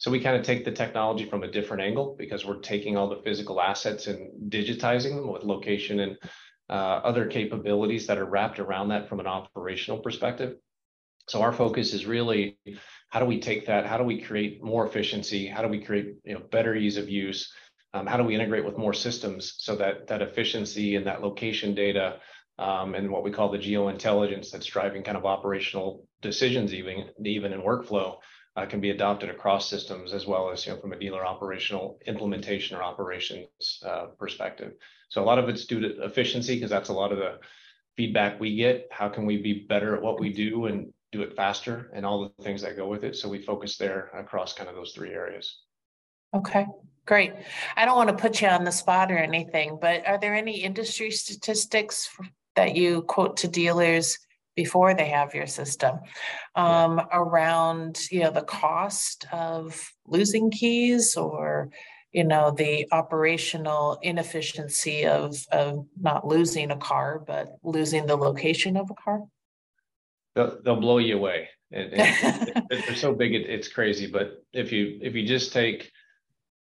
so 0.01 0.09
we 0.09 0.19
kind 0.19 0.35
of 0.35 0.41
take 0.41 0.65
the 0.65 0.71
technology 0.71 1.29
from 1.29 1.43
a 1.43 1.47
different 1.47 1.83
angle 1.83 2.15
because 2.17 2.43
we're 2.43 2.57
taking 2.57 2.97
all 2.97 3.07
the 3.07 3.21
physical 3.23 3.61
assets 3.61 4.07
and 4.07 4.51
digitizing 4.51 5.15
them 5.15 5.31
with 5.31 5.43
location 5.43 5.99
and 5.99 6.17
uh, 6.71 7.01
other 7.03 7.27
capabilities 7.27 8.07
that 8.07 8.17
are 8.17 8.25
wrapped 8.25 8.57
around 8.57 8.89
that 8.89 9.07
from 9.07 9.19
an 9.19 9.27
operational 9.27 9.99
perspective. 9.99 10.55
So 11.27 11.43
our 11.43 11.53
focus 11.53 11.93
is 11.93 12.07
really 12.07 12.57
how 13.09 13.19
do 13.19 13.27
we 13.27 13.39
take 13.39 13.67
that? 13.67 13.85
How 13.85 13.99
do 13.99 14.03
we 14.03 14.19
create 14.19 14.63
more 14.63 14.87
efficiency? 14.87 15.45
How 15.45 15.61
do 15.61 15.67
we 15.67 15.83
create 15.83 16.15
you 16.23 16.33
know 16.33 16.41
better 16.49 16.75
ease 16.75 16.97
of 16.97 17.07
use? 17.07 17.53
um, 17.93 18.07
how 18.07 18.17
do 18.17 18.23
we 18.23 18.35
integrate 18.35 18.65
with 18.65 18.77
more 18.77 18.93
systems 18.93 19.55
so 19.57 19.75
that 19.75 20.07
that 20.07 20.21
efficiency 20.21 20.95
and 20.95 21.05
that 21.05 21.21
location 21.21 21.75
data 21.75 22.17
um, 22.61 22.93
and 22.93 23.09
what 23.09 23.23
we 23.23 23.31
call 23.31 23.49
the 23.49 23.57
geo 23.57 23.87
intelligence 23.87 24.51
that's 24.51 24.67
driving 24.67 25.01
kind 25.01 25.17
of 25.17 25.25
operational 25.25 26.05
decisions, 26.21 26.73
even 26.73 27.09
even 27.25 27.53
in 27.53 27.61
workflow, 27.61 28.17
uh, 28.55 28.67
can 28.67 28.79
be 28.79 28.91
adopted 28.91 29.31
across 29.31 29.67
systems 29.67 30.13
as 30.13 30.27
well 30.27 30.51
as 30.51 30.65
you 30.65 30.71
know 30.71 30.79
from 30.79 30.93
a 30.93 30.99
dealer 30.99 31.25
operational 31.25 31.97
implementation 32.05 32.77
or 32.77 32.83
operations 32.83 33.81
uh, 33.83 34.05
perspective. 34.19 34.73
So 35.09 35.23
a 35.23 35.25
lot 35.25 35.39
of 35.39 35.49
it's 35.49 35.65
due 35.65 35.79
to 35.79 36.03
efficiency 36.03 36.55
because 36.55 36.69
that's 36.69 36.89
a 36.89 36.93
lot 36.93 37.11
of 37.11 37.17
the 37.17 37.39
feedback 37.97 38.39
we 38.39 38.55
get. 38.55 38.87
How 38.91 39.09
can 39.09 39.25
we 39.25 39.37
be 39.37 39.65
better 39.67 39.95
at 39.95 40.01
what 40.01 40.19
we 40.19 40.31
do 40.31 40.67
and 40.67 40.93
do 41.11 41.23
it 41.23 41.35
faster 41.35 41.89
and 41.95 42.05
all 42.05 42.31
the 42.37 42.43
things 42.43 42.61
that 42.61 42.77
go 42.77 42.87
with 42.87 43.03
it? 43.03 43.15
So 43.15 43.27
we 43.27 43.41
focus 43.41 43.75
there 43.77 44.11
across 44.13 44.53
kind 44.53 44.69
of 44.69 44.75
those 44.75 44.93
three 44.93 45.11
areas. 45.11 45.63
Okay, 46.33 46.67
great. 47.07 47.33
I 47.75 47.85
don't 47.85 47.97
want 47.97 48.09
to 48.09 48.15
put 48.15 48.39
you 48.39 48.47
on 48.47 48.63
the 48.63 48.71
spot 48.71 49.11
or 49.11 49.17
anything, 49.17 49.79
but 49.81 50.05
are 50.07 50.19
there 50.19 50.35
any 50.35 50.61
industry 50.61 51.09
statistics 51.09 52.07
that 52.55 52.75
you 52.75 53.01
quote 53.03 53.37
to 53.37 53.47
dealers 53.47 54.17
before 54.55 54.93
they 54.93 55.07
have 55.07 55.33
your 55.33 55.47
system 55.47 55.99
um, 56.55 56.97
yeah. 56.97 57.05
around 57.13 57.99
you 58.11 58.19
know 58.19 58.31
the 58.31 58.41
cost 58.41 59.25
of 59.31 59.91
losing 60.05 60.51
keys 60.51 61.15
or 61.15 61.69
you 62.11 62.23
know 62.23 62.51
the 62.51 62.87
operational 62.91 63.97
inefficiency 64.01 65.05
of 65.05 65.35
of 65.51 65.85
not 65.99 66.27
losing 66.27 66.71
a 66.71 66.75
car 66.77 67.23
but 67.25 67.57
losing 67.63 68.05
the 68.05 68.15
location 68.15 68.75
of 68.75 68.89
a 68.91 68.95
car 68.95 69.21
they'll, 70.35 70.61
they'll 70.63 70.81
blow 70.81 70.97
you 70.97 71.15
away 71.15 71.47
and, 71.71 71.93
and 71.93 72.65
they're 72.69 72.95
so 72.95 73.13
big 73.13 73.33
it, 73.33 73.49
it's 73.49 73.69
crazy 73.69 74.07
but 74.07 74.43
if 74.51 74.71
you 74.71 74.99
if 75.01 75.15
you 75.15 75.25
just 75.25 75.53
take 75.53 75.91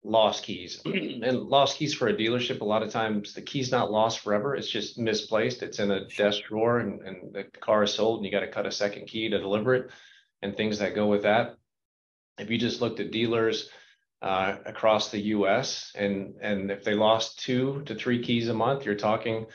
lost 0.04 0.44
keys. 0.44 0.80
and 0.84 1.42
lost 1.48 1.78
keys 1.78 1.94
for 1.94 2.08
a 2.08 2.14
dealership, 2.14 2.60
a 2.60 2.64
lot 2.64 2.82
of 2.82 2.90
times 2.90 3.34
the 3.34 3.42
key's 3.42 3.70
not 3.70 3.90
lost 3.90 4.20
forever. 4.20 4.54
It's 4.54 4.70
just 4.70 4.98
misplaced. 4.98 5.62
It's 5.62 5.78
in 5.78 5.90
a 5.90 6.06
desk 6.08 6.44
drawer 6.44 6.80
and, 6.80 7.00
and 7.02 7.32
the 7.32 7.44
car 7.60 7.84
is 7.84 7.94
sold 7.94 8.18
and 8.18 8.26
you 8.26 8.32
got 8.32 8.40
to 8.40 8.50
cut 8.50 8.66
a 8.66 8.72
second 8.72 9.06
key 9.06 9.28
to 9.28 9.38
deliver 9.38 9.74
it 9.74 9.90
and 10.42 10.56
things 10.56 10.78
that 10.78 10.94
go 10.94 11.06
with 11.06 11.22
that. 11.22 11.56
If 12.38 12.50
you 12.50 12.58
just 12.58 12.80
looked 12.80 13.00
at 13.00 13.12
dealers 13.12 13.70
uh, 14.22 14.56
across 14.66 15.10
the 15.10 15.20
US 15.20 15.92
and, 15.94 16.34
and 16.40 16.70
if 16.70 16.84
they 16.84 16.94
lost 16.94 17.40
two 17.40 17.82
to 17.86 17.94
three 17.94 18.22
keys 18.22 18.48
a 18.48 18.54
month, 18.54 18.84
you're 18.84 18.94
talking 18.94 19.46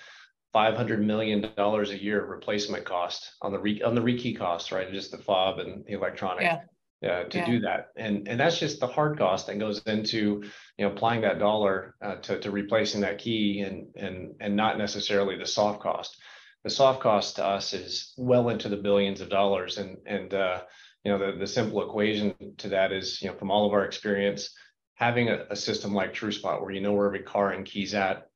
$500 0.56 1.00
million 1.00 1.51
a 1.58 1.84
year 1.94 2.25
replacement 2.25 2.86
cost 2.86 3.34
on 3.42 3.51
the 3.51 3.60
re, 3.60 3.82
on 3.82 3.96
the 3.96 4.01
rekey 4.01 4.38
cost, 4.38 4.72
right? 4.72 4.92
Just 4.92 5.12
the 5.12 5.18
fob 5.18 5.60
and 5.60 5.86
the 5.86 5.94
electronic. 5.94 6.44
Yeah 6.44 6.62
uh, 7.04 7.24
to 7.25 7.38
yeah. 7.38 7.46
do 7.46 7.60
that. 7.62 7.88
And 7.96 8.27
and 8.27 8.39
that's 8.39 8.60
just 8.60 8.80
the 8.80 8.88
hard 8.88 9.18
cost 9.18 9.48
that 9.48 9.60
goes 9.60 9.82
into 9.86 10.44
you 10.77 10.86
know 10.86 10.92
applying 10.92 11.22
that 11.22 11.39
dollar 11.39 11.96
uh, 12.01 12.16
to 12.16 12.39
to 12.39 12.51
replacing 12.51 13.01
that 13.01 13.20
key 13.20 13.62
and 13.62 13.88
and 13.96 14.36
and 14.39 14.56
not 14.56 14.77
necessarily 14.77 15.38
the 15.38 15.46
soft 15.46 15.82
cost. 15.82 16.18
The 16.63 16.70
soft 16.70 17.01
cost 17.01 17.36
to 17.38 17.46
us 17.46 17.74
is 17.74 18.13
well 18.18 18.50
into 18.50 18.68
the 18.68 18.77
billions 18.77 19.22
of 19.22 19.30
dollars. 19.30 19.77
And 19.77 19.98
and 20.06 20.34
uh, 20.34 20.62
you 21.04 21.12
know 21.12 21.20
the 21.20 21.38
the 21.38 21.48
simple 21.48 21.82
equation 21.88 22.36
to 22.58 22.70
that 22.70 22.92
is 22.92 23.22
you 23.22 23.30
know 23.30 23.36
from 23.36 23.51
all 23.51 23.66
of 23.66 23.74
our 23.74 23.86
experience 23.86 24.54
having 24.96 25.30
a, 25.30 25.46
a 25.51 25.56
system 25.56 25.94
like 25.94 26.13
TrueSpot 26.13 26.62
where 26.62 26.72
you 26.72 26.82
know 26.82 26.92
where 26.92 27.06
every 27.06 27.22
car 27.22 27.51
and 27.51 27.66
keys 27.66 27.94
at 27.94 28.27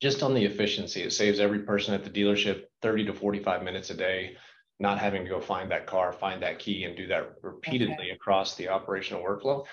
just 0.00 0.22
on 0.22 0.32
the 0.32 0.44
efficiency 0.44 1.02
it 1.02 1.12
saves 1.12 1.40
every 1.40 1.60
person 1.60 1.92
at 1.92 2.04
the 2.04 2.10
dealership 2.10 2.64
30 2.80 3.06
to 3.06 3.12
45 3.12 3.62
minutes 3.62 3.90
a 3.90 3.94
day 3.94 4.36
not 4.80 4.98
having 4.98 5.24
to 5.24 5.30
go 5.30 5.40
find 5.40 5.70
that 5.70 5.86
car, 5.86 6.12
find 6.12 6.42
that 6.42 6.58
key, 6.58 6.84
and 6.84 6.96
do 6.96 7.06
that 7.08 7.34
repeatedly 7.42 7.94
okay. 7.94 8.10
across 8.10 8.56
the 8.56 8.68
operational 8.68 9.22
workflow. 9.22 9.64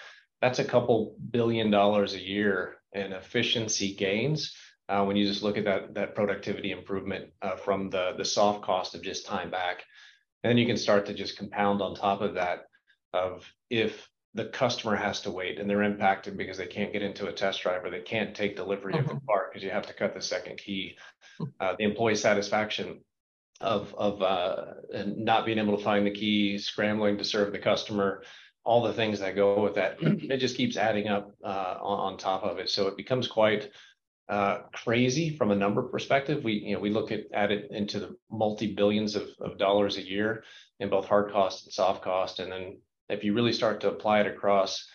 That's 0.41 0.59
a 0.59 0.65
couple 0.65 1.15
billion 1.31 1.71
dollars 1.71 2.13
a 2.13 2.21
year 2.21 2.75
in 2.93 3.13
efficiency 3.13 3.95
gains 3.95 4.53
uh, 4.89 5.03
when 5.03 5.15
you 5.15 5.25
just 5.25 5.43
look 5.43 5.57
at 5.57 5.65
that 5.65 5.93
that 5.95 6.15
productivity 6.15 6.71
improvement 6.71 7.31
uh, 7.41 7.55
from 7.55 7.89
the 7.89 8.13
the 8.17 8.25
soft 8.25 8.63
cost 8.63 8.95
of 8.95 9.01
just 9.01 9.25
time 9.25 9.49
back, 9.49 9.83
and 10.43 10.51
then 10.51 10.57
you 10.57 10.65
can 10.65 10.77
start 10.77 11.05
to 11.05 11.13
just 11.13 11.37
compound 11.37 11.81
on 11.81 11.95
top 11.95 12.21
of 12.21 12.35
that 12.35 12.65
of 13.13 13.51
if 13.69 14.07
the 14.33 14.45
customer 14.45 14.95
has 14.95 15.21
to 15.21 15.31
wait 15.31 15.59
and 15.59 15.69
they're 15.69 15.81
impacted 15.81 16.37
because 16.37 16.57
they 16.57 16.67
can't 16.67 16.93
get 16.93 17.01
into 17.01 17.27
a 17.27 17.33
test 17.33 17.63
drive 17.63 17.83
or 17.83 17.89
they 17.89 18.01
can't 18.01 18.35
take 18.35 18.55
delivery 18.55 18.93
mm-hmm. 18.93 19.01
of 19.01 19.07
the 19.07 19.15
mm-hmm. 19.15 19.25
car 19.25 19.49
because 19.49 19.63
you 19.63 19.71
have 19.71 19.87
to 19.87 19.93
cut 19.93 20.13
the 20.13 20.21
second 20.21 20.57
key. 20.57 20.95
Hmm. 21.39 21.45
Uh, 21.59 21.73
the 21.77 21.85
employee 21.85 22.15
satisfaction 22.15 22.99
of 23.61 23.93
of 23.95 24.21
uh, 24.21 24.73
not 25.05 25.45
being 25.45 25.57
able 25.57 25.77
to 25.77 25.83
find 25.83 26.05
the 26.05 26.11
key, 26.11 26.57
scrambling 26.57 27.17
to 27.17 27.23
serve 27.23 27.51
the 27.51 27.59
customer, 27.59 28.23
all 28.63 28.83
the 28.83 28.93
things 28.93 29.19
that 29.19 29.35
go 29.35 29.61
with 29.61 29.75
that. 29.75 29.97
it 30.01 30.37
just 30.37 30.57
keeps 30.57 30.77
adding 30.77 31.07
up 31.07 31.31
uh, 31.43 31.77
on, 31.81 32.13
on, 32.13 32.17
top 32.17 32.43
of 32.43 32.59
it. 32.59 32.69
So 32.69 32.87
it 32.87 32.97
becomes 32.97 33.27
quite 33.27 33.69
uh, 34.29 34.59
crazy 34.73 35.35
from 35.35 35.51
a 35.51 35.55
number 35.55 35.83
perspective. 35.83 36.43
We 36.43 36.53
you 36.53 36.75
know 36.75 36.79
we 36.79 36.89
look 36.89 37.11
at, 37.11 37.21
at 37.33 37.51
it 37.51 37.71
into 37.71 37.99
the 37.99 38.15
multi 38.31 38.73
billions 38.73 39.15
of, 39.15 39.29
of 39.39 39.57
dollars 39.57 39.97
a 39.97 40.07
year 40.07 40.43
in 40.79 40.89
both 40.89 41.07
hard 41.07 41.31
cost 41.31 41.65
and 41.65 41.73
soft 41.73 42.03
cost, 42.03 42.39
and 42.39 42.51
then 42.51 42.79
if 43.09 43.23
you 43.23 43.33
really 43.33 43.53
start 43.53 43.81
to 43.81 43.89
apply 43.89 44.21
it 44.21 44.27
across 44.27 44.85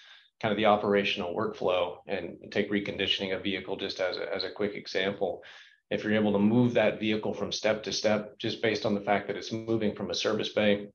kind 0.41 0.53
of 0.53 0.59
the 0.59 0.67
operational 0.67 1.35
workflow 1.35 1.99
and 2.09 2.37
take 2.51 2.71
reconditioning 2.71 3.35
a 3.35 3.41
vehicle 3.41 3.77
just 3.77 4.01
as 4.01 4.17
a, 4.17 4.35
as 4.35 4.43
a 4.43 4.51
quick 4.51 4.75
example 4.75 5.41
if 5.91 6.05
you're 6.05 6.15
able 6.15 6.33
to 6.33 6.39
move 6.39 6.75
that 6.75 7.01
vehicle 7.01 7.35
from 7.35 7.53
step 7.53 7.83
to 7.85 7.93
step, 7.93 8.39
just 8.39 8.63
based 8.63 8.87
on 8.87 8.95
the 8.95 9.01
fact 9.01 9.27
that 9.27 9.37
it's 9.37 9.53
moving 9.53 9.95
from 9.95 10.11
a 10.11 10.15
service 10.15 10.53
bay 10.53 10.89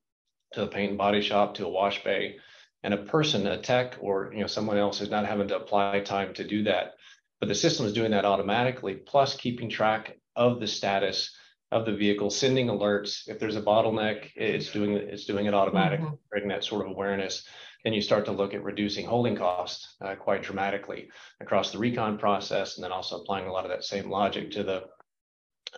to 0.54 0.64
a 0.64 0.68
paint 0.68 0.90
and 0.90 0.98
body 0.98 1.22
shop 1.22 1.54
to 1.56 1.66
a 1.66 1.70
wash 1.70 2.04
bay, 2.04 2.38
and 2.84 2.94
a 2.94 2.98
person, 2.98 3.48
a 3.48 3.62
tech, 3.62 3.98
or 4.00 4.32
you 4.34 4.42
know 4.42 4.48
someone 4.48 4.78
else 4.78 5.02
is 5.02 5.10
not 5.10 5.26
having 5.26 5.48
to 5.50 5.58
apply 5.58 6.00
time 6.00 6.34
to 6.34 6.48
do 6.48 6.64
that, 6.64 6.94
but 7.40 7.50
the 7.50 7.56
system 7.56 7.86
is 7.86 7.94
doing 7.94 8.12
that 8.12 8.26
automatically, 8.26 8.96
plus 8.96 9.36
keeping 9.36 9.70
track 9.70 10.18
of 10.36 10.60
the 10.60 10.68
status 10.68 11.36
of 11.72 11.86
the 11.86 11.96
vehicle, 11.96 12.30
sending 12.30 12.68
alerts. 12.68 13.28
If 13.28 13.40
there's 13.40 13.58
a 13.58 13.62
bottleneck, 13.62 14.30
it's 14.36 14.72
doing 14.72 14.94
it's 14.94 15.26
doing 15.26 15.46
it 15.48 15.54
automatically, 15.54 16.08
mm-hmm. 16.08 16.30
creating 16.30 16.50
that 16.50 16.64
sort 16.64 16.86
of 16.86 16.92
awareness 16.92 17.46
then 17.88 17.94
you 17.94 18.02
start 18.02 18.26
to 18.26 18.34
look 18.34 18.54
at 18.54 18.66
reducing 18.66 19.06
holding 19.06 19.38
costs 19.38 19.96
uh, 20.02 20.14
quite 20.14 20.44
dramatically 20.44 21.10
across 21.40 21.72
the 21.72 21.78
recon 21.78 22.18
process, 22.18 22.76
and 22.76 22.84
then 22.84 22.92
also 22.92 23.22
applying 23.22 23.48
a 23.48 23.52
lot 23.52 23.64
of 23.64 23.72
that 23.72 23.86
same 23.86 24.10
logic 24.10 24.52
to 24.52 24.62
the, 24.62 24.84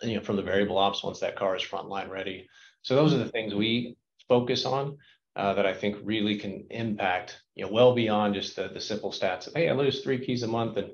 you 0.02 0.16
know, 0.16 0.20
from 0.20 0.34
the 0.34 0.42
variable 0.42 0.76
ops 0.76 1.04
once 1.04 1.20
that 1.20 1.36
car 1.36 1.54
is 1.54 1.62
frontline 1.62 2.10
ready. 2.10 2.48
So 2.82 2.96
those 2.96 3.14
are 3.14 3.18
the 3.18 3.28
things 3.28 3.54
we 3.54 3.96
focus 4.28 4.64
on 4.64 4.98
uh, 5.36 5.54
that 5.54 5.66
I 5.66 5.72
think 5.72 5.98
really 6.02 6.36
can 6.36 6.66
impact, 6.70 7.40
you 7.54 7.64
know, 7.64 7.70
well 7.70 7.94
beyond 7.94 8.34
just 8.34 8.56
the, 8.56 8.66
the 8.74 8.80
simple 8.80 9.12
stats 9.12 9.46
of, 9.46 9.54
hey, 9.54 9.68
I 9.68 9.72
lose 9.72 10.02
three 10.02 10.18
keys 10.18 10.42
a 10.42 10.48
month 10.48 10.78
and, 10.78 10.88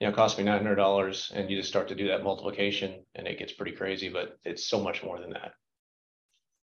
you 0.00 0.06
know, 0.06 0.14
cost 0.14 0.38
me 0.38 0.44
$900 0.44 1.32
and 1.32 1.50
you 1.50 1.58
just 1.58 1.68
start 1.68 1.88
to 1.88 1.94
do 1.94 2.08
that 2.08 2.24
multiplication 2.24 3.04
and 3.14 3.26
it 3.26 3.38
gets 3.38 3.52
pretty 3.52 3.72
crazy, 3.72 4.08
but 4.08 4.38
it's 4.42 4.70
so 4.70 4.80
much 4.80 5.02
more 5.02 5.20
than 5.20 5.34
that. 5.34 5.52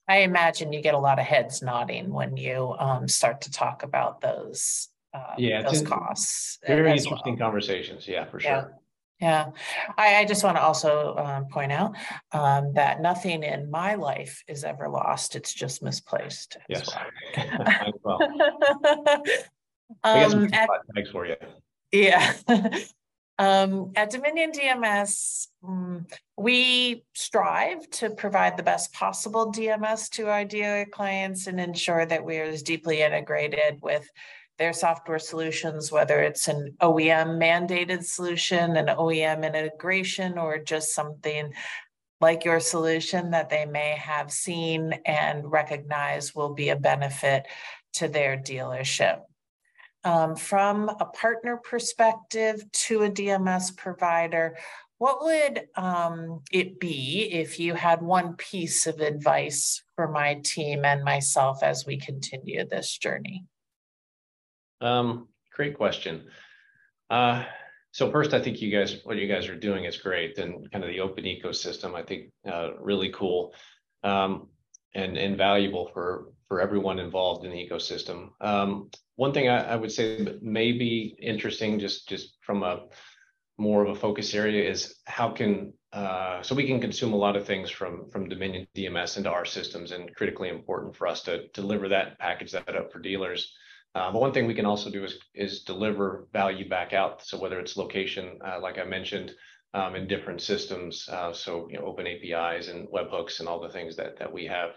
I 0.10 0.22
imagine 0.22 0.74
you 0.74 0.82
get 0.82 0.96
a 0.96 1.00
lot 1.00 1.20
of 1.20 1.26
heads 1.26 1.62
nodding 1.62 2.12
when 2.12 2.36
you 2.36 2.76
um, 2.80 3.08
start 3.08 3.42
to 3.42 3.52
talk 3.52 3.84
about 3.84 4.22
those 4.22 4.90
uh, 5.14 5.36
yeah, 5.38 5.62
those 5.62 5.84
costs. 5.84 6.58
Very 6.66 6.92
interesting 6.92 7.34
well. 7.34 7.46
conversations. 7.46 8.08
Yeah, 8.08 8.26
for 8.26 8.40
sure. 8.40 8.52
Yeah. 8.52 8.66
Yeah, 9.22 9.52
I, 9.98 10.16
I 10.16 10.26
just 10.26 10.46
want 10.46 10.56
to 10.56 10.62
also 10.62 11.14
um, 11.18 11.48
point 11.48 11.74
out 11.74 11.94
um, 12.32 12.72
that 12.76 13.02
nothing 13.02 13.44
in 13.44 13.70
my 13.70 13.96
life 13.96 14.42
is 14.48 14.64
ever 14.64 14.88
lost. 14.88 15.36
It's 15.36 15.54
just 15.54 15.84
misplaced. 15.84 16.56
Yes. 16.70 16.90
Well. 18.02 18.22
um, 20.06 20.48
thanks 20.96 21.10
for 21.12 21.26
you. 21.26 21.36
Yeah. 21.92 22.34
Um, 23.40 23.94
at 23.96 24.10
Dominion 24.10 24.52
DMS, 24.52 25.48
um, 25.66 26.06
we 26.36 27.06
strive 27.16 27.90
to 27.92 28.10
provide 28.10 28.58
the 28.58 28.64
best 28.64 28.92
possible 28.92 29.50
DMS 29.50 30.10
to 30.12 30.28
our 30.28 30.44
dealer 30.44 30.86
clients 30.86 31.48
and 31.48 31.58
ensure 31.58 32.06
that 32.06 32.26
we 32.26 32.38
are 32.38 32.44
as 32.44 32.64
deeply 32.64 33.02
integrated 33.02 33.82
with 33.82 34.06
their 34.58 34.74
software 34.74 35.20
solutions, 35.20 35.90
whether 35.90 36.22
it's 36.22 36.50
an 36.50 36.76
OEM 36.82 37.40
mandated 37.40 38.04
solution, 38.04 38.76
an 38.76 38.88
OEM 38.88 39.46
integration, 39.46 40.38
or 40.38 40.58
just 40.58 40.94
something 40.94 41.54
like 42.20 42.44
your 42.44 42.60
solution 42.60 43.32
that 43.32 43.50
they 43.50 43.66
may 43.66 43.92
have 43.92 44.34
seen 44.34 44.92
and 45.06 45.50
recognize 45.50 46.36
will 46.36 46.54
be 46.54 46.68
a 46.70 46.76
benefit 46.76 47.48
to 47.94 48.10
their 48.10 48.36
dealership 48.36 49.22
um, 50.04 50.36
from 50.36 50.90
a 50.90 51.06
partner 51.06 51.58
perspective 51.58 52.64
to 52.72 53.04
a 53.04 53.10
DMS 53.10 53.76
provider, 53.76 54.58
what 54.98 55.24
would 55.24 55.68
um, 55.76 56.42
it 56.52 56.80
be 56.80 57.30
if 57.32 57.60
you 57.60 57.74
had 57.74 58.02
one 58.02 58.36
piece 58.36 58.86
of 58.86 59.00
advice 59.00 59.82
for 59.96 60.10
my 60.10 60.36
team 60.44 60.84
and 60.84 61.04
myself 61.04 61.64
as 61.64 61.86
we 61.86 61.98
continue 61.98 62.66
this 62.66 62.98
journey? 62.98 63.46
Um, 64.82 65.28
great 65.54 65.78
question. 65.78 66.26
Uh, 67.10 67.46
so 67.92 68.12
first, 68.12 68.34
I 68.34 68.42
think 68.42 68.62
you 68.62 68.72
guys, 68.72 68.98
what 69.04 69.18
you 69.18 69.28
guys 69.28 69.48
are 69.48 69.56
doing 69.56 69.86
is 69.86 69.98
great, 69.98 70.38
and 70.38 70.70
kind 70.72 70.84
of 70.84 70.90
the 70.90 71.00
open 71.00 71.24
ecosystem. 71.24 71.96
I 71.96 72.04
think 72.04 72.32
uh, 72.46 72.78
really 72.80 73.10
cool. 73.10 73.54
Um, 74.04 74.48
and 74.96 75.18
invaluable 75.18 75.90
for 75.94 76.30
for 76.48 76.62
everyone 76.62 77.00
involved 77.00 77.46
in 77.46 77.52
the 77.52 77.70
ecosystem. 77.70 78.30
Um, 78.42 78.90
one 79.20 79.34
thing 79.34 79.50
I, 79.50 79.74
I, 79.74 79.76
would 79.76 79.92
say 79.92 80.24
that 80.24 80.42
may 80.42 80.72
be 80.72 81.14
interesting, 81.22 81.78
just 81.78 82.08
just 82.08 82.38
from 82.40 82.64
a 82.64 82.86
more 83.58 83.84
of 83.84 83.90
a 83.90 84.00
focus 84.00 84.34
area, 84.34 84.70
is 84.72 84.96
how 85.08 85.30
can 85.32 85.74
uh, 85.92 86.42
so 86.42 86.56
we 86.56 86.66
can 86.66 86.80
consume 86.80 87.12
a 87.12 87.18
lot 87.18 87.36
of 87.36 87.46
things 87.46 87.70
from 87.70 88.10
from 88.10 88.30
Dominion 88.30 88.66
DMS 88.74 89.18
into 89.18 89.30
our 89.30 89.44
systems, 89.44 89.92
and 89.92 90.16
critically 90.16 90.48
important 90.48 90.96
for 90.96 91.06
us 91.06 91.22
to 91.24 91.50
deliver 91.50 91.90
that, 91.90 92.18
package 92.18 92.54
that 92.54 92.74
up 92.74 92.94
for 92.94 93.00
dealers. 93.00 93.54
Uh, 93.94 94.10
but 94.10 94.22
one 94.22 94.32
thing 94.32 94.48
we 94.48 94.54
can 94.54 94.66
also 94.66 94.90
do 94.90 95.04
is 95.04 95.20
is 95.36 95.64
deliver 95.64 96.30
value 96.32 96.70
back 96.70 96.94
out. 96.94 97.22
So 97.22 97.38
whether 97.38 97.60
it's 97.60 97.76
location, 97.76 98.40
uh, 98.48 98.62
like 98.62 98.78
I 98.80 98.86
mentioned, 98.86 99.34
um, 99.74 99.98
in 99.98 100.08
different 100.08 100.42
systems, 100.42 101.10
uh, 101.12 101.34
so 101.34 101.68
you 101.70 101.78
know, 101.78 101.86
open 101.86 102.08
APIs 102.08 102.70
and 102.70 102.88
webhooks 102.88 103.42
and 103.42 103.50
all 103.50 103.60
the 103.60 103.76
things 103.76 103.98
that 103.98 104.18
that 104.20 104.32
we 104.32 104.46
have. 104.46 104.72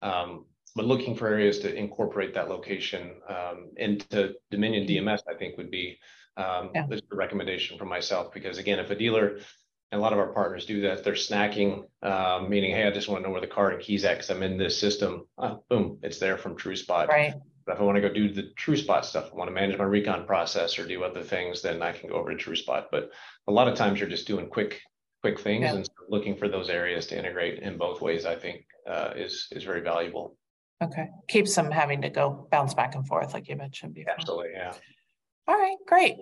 Um, 0.00 0.44
but 0.74 0.84
looking 0.84 1.14
for 1.16 1.28
areas 1.28 1.58
to 1.60 1.74
incorporate 1.74 2.34
that 2.34 2.48
location 2.48 3.12
um, 3.28 3.70
into 3.76 4.34
Dominion 4.50 4.86
DMS, 4.86 5.20
I 5.28 5.34
think 5.34 5.56
would 5.56 5.70
be 5.70 5.98
um, 6.36 6.70
yeah. 6.74 6.86
a 6.90 7.14
recommendation 7.14 7.78
from 7.78 7.88
myself. 7.88 8.32
Because 8.32 8.58
again, 8.58 8.78
if 8.78 8.90
a 8.90 8.94
dealer 8.94 9.38
and 9.92 10.00
a 10.00 10.02
lot 10.02 10.12
of 10.12 10.18
our 10.18 10.32
partners 10.32 10.66
do 10.66 10.82
that, 10.82 11.02
they're 11.02 11.14
snacking, 11.14 11.84
um, 12.02 12.48
meaning, 12.48 12.72
hey, 12.72 12.86
I 12.86 12.90
just 12.90 13.08
want 13.08 13.22
to 13.22 13.28
know 13.28 13.32
where 13.32 13.40
the 13.40 13.46
car 13.46 13.70
and 13.70 13.80
keys 13.80 14.04
at 14.04 14.14
because 14.14 14.30
I'm 14.30 14.42
in 14.42 14.56
this 14.56 14.78
system. 14.78 15.26
Uh, 15.36 15.56
boom, 15.68 15.98
it's 16.02 16.18
there 16.18 16.38
from 16.38 16.56
TrueSpot. 16.56 17.08
Right. 17.08 17.34
But 17.66 17.74
if 17.74 17.80
I 17.80 17.84
want 17.84 17.96
to 17.96 18.02
go 18.02 18.12
do 18.12 18.32
the 18.32 18.50
TrueSpot 18.58 19.04
stuff, 19.04 19.30
I 19.32 19.36
want 19.36 19.48
to 19.48 19.54
manage 19.54 19.78
my 19.78 19.84
recon 19.84 20.26
process 20.26 20.78
or 20.78 20.86
do 20.86 21.02
other 21.02 21.22
things, 21.22 21.62
then 21.62 21.82
I 21.82 21.92
can 21.92 22.08
go 22.08 22.16
over 22.16 22.34
to 22.34 22.50
TrueSpot. 22.50 22.86
But 22.90 23.10
a 23.48 23.52
lot 23.52 23.68
of 23.68 23.76
times 23.76 24.00
you're 24.00 24.08
just 24.08 24.26
doing 24.26 24.48
quick, 24.48 24.80
quick 25.22 25.40
things 25.40 25.62
yeah. 25.62 25.74
and 25.74 25.88
looking 26.08 26.36
for 26.36 26.48
those 26.48 26.68
areas 26.68 27.06
to 27.08 27.18
integrate 27.18 27.58
in 27.58 27.76
both 27.76 28.00
ways. 28.00 28.24
I 28.26 28.36
think 28.36 28.64
uh, 28.88 29.12
is 29.16 29.48
is 29.50 29.64
very 29.64 29.80
valuable. 29.80 30.36
Okay, 30.82 31.08
keeps 31.28 31.54
them 31.54 31.70
having 31.70 32.02
to 32.02 32.10
go 32.10 32.48
bounce 32.50 32.74
back 32.74 32.94
and 32.94 33.06
forth, 33.06 33.34
like 33.34 33.48
you 33.48 33.56
mentioned 33.56 33.94
before. 33.94 34.14
Absolutely, 34.14 34.50
yeah. 34.54 34.72
All 35.50 35.58
right, 35.58 35.76
great. 35.86 36.16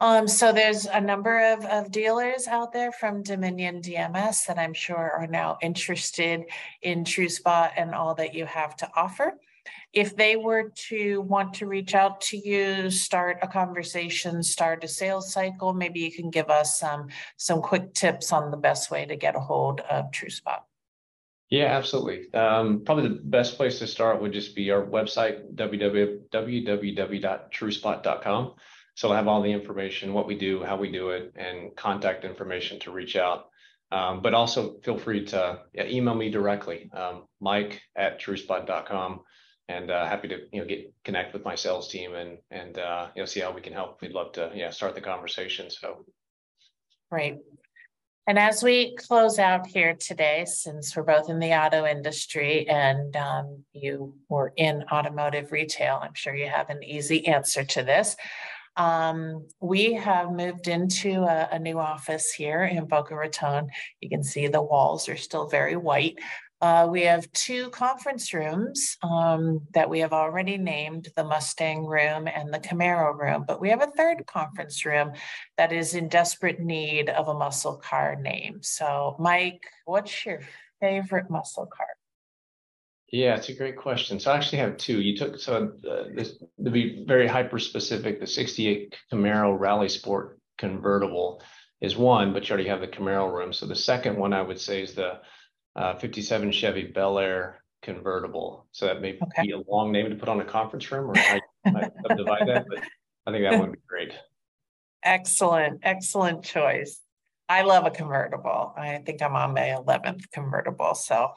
Um, 0.00 0.28
so 0.28 0.52
there's 0.52 0.84
a 0.84 1.00
number 1.00 1.52
of, 1.52 1.64
of 1.64 1.90
dealers 1.90 2.46
out 2.46 2.72
there 2.72 2.92
from 2.92 3.22
Dominion 3.22 3.80
DMS 3.80 4.44
that 4.46 4.58
I'm 4.58 4.74
sure 4.74 5.12
are 5.18 5.26
now 5.26 5.56
interested 5.62 6.44
in 6.82 7.04
TrueSpot 7.04 7.70
and 7.76 7.94
all 7.94 8.14
that 8.16 8.34
you 8.34 8.44
have 8.44 8.76
to 8.76 8.90
offer. 8.94 9.38
If 9.92 10.14
they 10.14 10.36
were 10.36 10.72
to 10.88 11.22
want 11.22 11.54
to 11.54 11.66
reach 11.66 11.94
out 11.94 12.20
to 12.22 12.36
you, 12.36 12.90
start 12.90 13.38
a 13.42 13.48
conversation, 13.48 14.42
start 14.42 14.84
a 14.84 14.88
sales 14.88 15.32
cycle, 15.32 15.72
maybe 15.72 16.00
you 16.00 16.12
can 16.12 16.28
give 16.28 16.50
us 16.50 16.78
some, 16.78 17.08
some 17.38 17.62
quick 17.62 17.94
tips 17.94 18.30
on 18.30 18.50
the 18.50 18.56
best 18.56 18.90
way 18.90 19.06
to 19.06 19.16
get 19.16 19.36
a 19.36 19.40
hold 19.40 19.80
of 19.80 20.10
TrueSpot. 20.10 20.60
Yeah, 21.50 21.76
absolutely. 21.76 22.32
Um, 22.32 22.84
probably 22.84 23.08
the 23.08 23.20
best 23.24 23.56
place 23.56 23.80
to 23.80 23.88
start 23.88 24.22
would 24.22 24.32
just 24.32 24.54
be 24.54 24.70
our 24.70 24.86
website, 24.86 25.52
www.truespot.com. 25.54 28.54
So 28.94 29.08
I'll 29.08 29.16
have 29.16 29.28
all 29.28 29.42
the 29.42 29.52
information, 29.52 30.14
what 30.14 30.28
we 30.28 30.36
do, 30.36 30.62
how 30.62 30.76
we 30.76 30.92
do 30.92 31.10
it, 31.10 31.32
and 31.34 31.74
contact 31.74 32.24
information 32.24 32.78
to 32.80 32.92
reach 32.92 33.16
out. 33.16 33.46
Um, 33.90 34.22
but 34.22 34.34
also 34.34 34.78
feel 34.84 34.96
free 34.96 35.24
to 35.26 35.62
yeah, 35.74 35.86
email 35.86 36.14
me 36.14 36.30
directly, 36.30 36.88
um, 36.92 37.24
mike 37.40 37.82
at 37.96 38.20
truespot.com, 38.20 39.22
and 39.68 39.90
uh, 39.90 40.06
happy 40.06 40.28
to 40.28 40.46
you 40.52 40.60
know 40.60 40.66
get 40.66 40.94
connect 41.02 41.32
with 41.32 41.44
my 41.44 41.56
sales 41.56 41.88
team 41.88 42.14
and 42.14 42.38
and 42.52 42.78
uh, 42.78 43.08
you 43.16 43.22
know 43.22 43.26
see 43.26 43.40
how 43.40 43.52
we 43.52 43.60
can 43.60 43.72
help. 43.72 44.00
We'd 44.00 44.12
love 44.12 44.30
to 44.32 44.52
yeah 44.54 44.70
start 44.70 44.94
the 44.94 45.00
conversation. 45.00 45.70
So 45.70 46.04
great. 47.10 47.38
And 48.26 48.38
as 48.38 48.62
we 48.62 48.94
close 48.96 49.38
out 49.38 49.66
here 49.66 49.94
today, 49.94 50.44
since 50.46 50.94
we're 50.94 51.02
both 51.02 51.30
in 51.30 51.38
the 51.38 51.52
auto 51.52 51.86
industry 51.86 52.68
and 52.68 53.16
um, 53.16 53.64
you 53.72 54.14
were 54.28 54.52
in 54.56 54.84
automotive 54.92 55.52
retail, 55.52 55.98
I'm 56.02 56.14
sure 56.14 56.34
you 56.34 56.48
have 56.48 56.70
an 56.70 56.84
easy 56.84 57.26
answer 57.26 57.64
to 57.64 57.82
this. 57.82 58.16
Um, 58.76 59.46
we 59.60 59.94
have 59.94 60.32
moved 60.32 60.68
into 60.68 61.22
a, 61.24 61.48
a, 61.52 61.58
new 61.58 61.78
office 61.78 62.30
here 62.30 62.62
in 62.62 62.86
Boca 62.86 63.16
Raton. 63.16 63.68
You 64.00 64.08
can 64.08 64.22
see 64.22 64.46
the 64.46 64.62
walls 64.62 65.08
are 65.08 65.16
still 65.16 65.48
very 65.48 65.76
white. 65.76 66.18
Uh, 66.60 66.86
we 66.90 67.02
have 67.02 67.30
two 67.32 67.70
conference 67.70 68.34
rooms 68.34 68.98
um, 69.02 69.62
that 69.72 69.88
we 69.88 70.00
have 70.00 70.12
already 70.12 70.58
named 70.58 71.08
the 71.16 71.24
Mustang 71.24 71.86
room 71.86 72.28
and 72.28 72.52
the 72.52 72.58
Camaro 72.58 73.18
room, 73.18 73.44
but 73.48 73.62
we 73.62 73.70
have 73.70 73.82
a 73.82 73.90
third 73.96 74.26
conference 74.26 74.84
room 74.84 75.12
that 75.56 75.72
is 75.72 75.94
in 75.94 76.08
desperate 76.08 76.60
need 76.60 77.08
of 77.08 77.28
a 77.28 77.34
muscle 77.34 77.76
car 77.76 78.14
name. 78.14 78.58
So, 78.62 79.16
Mike, 79.18 79.62
what's 79.86 80.26
your 80.26 80.40
favorite 80.80 81.30
muscle 81.30 81.66
car? 81.66 81.86
Yeah, 83.10 83.36
it's 83.36 83.48
a 83.48 83.54
great 83.54 83.76
question. 83.76 84.20
So 84.20 84.30
I 84.30 84.36
actually 84.36 84.58
have 84.58 84.76
two. 84.76 85.00
You 85.00 85.16
took 85.16 85.38
so 85.38 85.72
uh, 85.90 86.04
this 86.14 86.38
to 86.62 86.70
be 86.70 87.04
very 87.08 87.26
hyper 87.26 87.58
specific. 87.58 88.20
The 88.20 88.26
'68 88.26 88.94
Camaro 89.12 89.58
Rally 89.58 89.88
Sport 89.88 90.38
convertible 90.58 91.42
is 91.80 91.96
one, 91.96 92.32
but 92.32 92.48
you 92.48 92.52
already 92.52 92.68
have 92.68 92.80
the 92.80 92.86
Camaro 92.86 93.32
room. 93.32 93.52
So 93.52 93.66
the 93.66 93.74
second 93.74 94.16
one 94.16 94.32
I 94.32 94.42
would 94.42 94.60
say 94.60 94.82
is 94.82 94.94
the 94.94 95.20
uh, 95.76 95.94
57 95.96 96.52
Chevy 96.52 96.84
Bel 96.84 97.18
Air 97.18 97.62
convertible. 97.82 98.66
So 98.72 98.86
that 98.86 99.00
may 99.00 99.18
okay. 99.22 99.46
be 99.46 99.52
a 99.52 99.58
long 99.58 99.92
name 99.92 100.10
to 100.10 100.16
put 100.16 100.28
on 100.28 100.40
a 100.40 100.44
conference 100.44 100.90
room 100.90 101.10
or 101.10 101.16
I 101.16 101.40
subdivide 102.08 102.48
that, 102.48 102.66
but 102.68 102.80
I 103.26 103.32
think 103.32 103.44
that 103.44 103.60
would 103.60 103.72
be 103.72 103.78
great. 103.88 104.12
Excellent, 105.02 105.80
excellent 105.82 106.44
choice. 106.44 107.00
I 107.48 107.62
love 107.62 107.84
a 107.84 107.90
convertible. 107.90 108.72
I 108.76 108.98
think 109.04 109.22
I'm 109.22 109.34
on 109.34 109.54
my 109.54 109.74
11th 109.84 110.30
convertible. 110.30 110.94
So, 110.94 111.30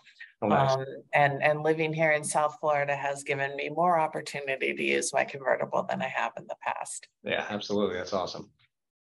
oh, 0.43 0.47
nice. 0.47 0.71
um, 0.71 0.85
and 1.13 1.41
and 1.41 1.63
living 1.63 1.91
here 1.91 2.11
in 2.11 2.23
South 2.23 2.57
Florida 2.59 2.95
has 2.95 3.23
given 3.23 3.55
me 3.55 3.69
more 3.69 3.99
opportunity 3.99 4.75
to 4.75 4.83
use 4.83 5.11
my 5.11 5.23
convertible 5.23 5.87
than 5.89 6.03
I 6.03 6.09
have 6.09 6.33
in 6.37 6.45
the 6.45 6.55
past. 6.61 7.07
Yeah, 7.23 7.45
absolutely. 7.49 7.97
That's 7.97 8.13
awesome. 8.13 8.51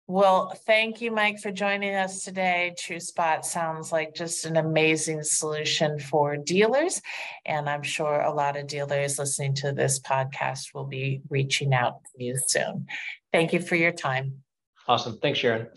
Well, 0.08 0.54
thank 0.68 1.02
you, 1.02 1.10
Mike, 1.12 1.40
for 1.40 1.52
joining 1.52 1.96
us 1.96 2.24
today. 2.24 2.76
TrueSpot 2.80 3.44
sounds 3.44 3.92
like 3.92 4.14
just 4.14 4.46
an 4.46 4.56
amazing 4.56 5.24
solution 5.24 5.98
for 5.98 6.38
dealers. 6.38 7.02
And 7.44 7.68
I'm 7.68 7.82
sure 7.82 8.22
a 8.22 8.32
lot 8.32 8.56
of 8.56 8.68
dealers 8.68 9.18
listening 9.18 9.56
to 9.56 9.72
this 9.72 10.00
podcast 10.00 10.76
will 10.76 10.86
be 10.86 11.22
reaching 11.30 11.74
out 11.74 12.04
to 12.04 12.24
you 12.24 12.38
soon. 12.46 12.86
Thank 13.34 13.52
you 13.52 13.60
for 13.60 13.76
your 13.76 13.92
time. 13.92 14.44
Awesome. 14.88 15.18
Thanks, 15.18 15.40
Sharon. 15.40 15.70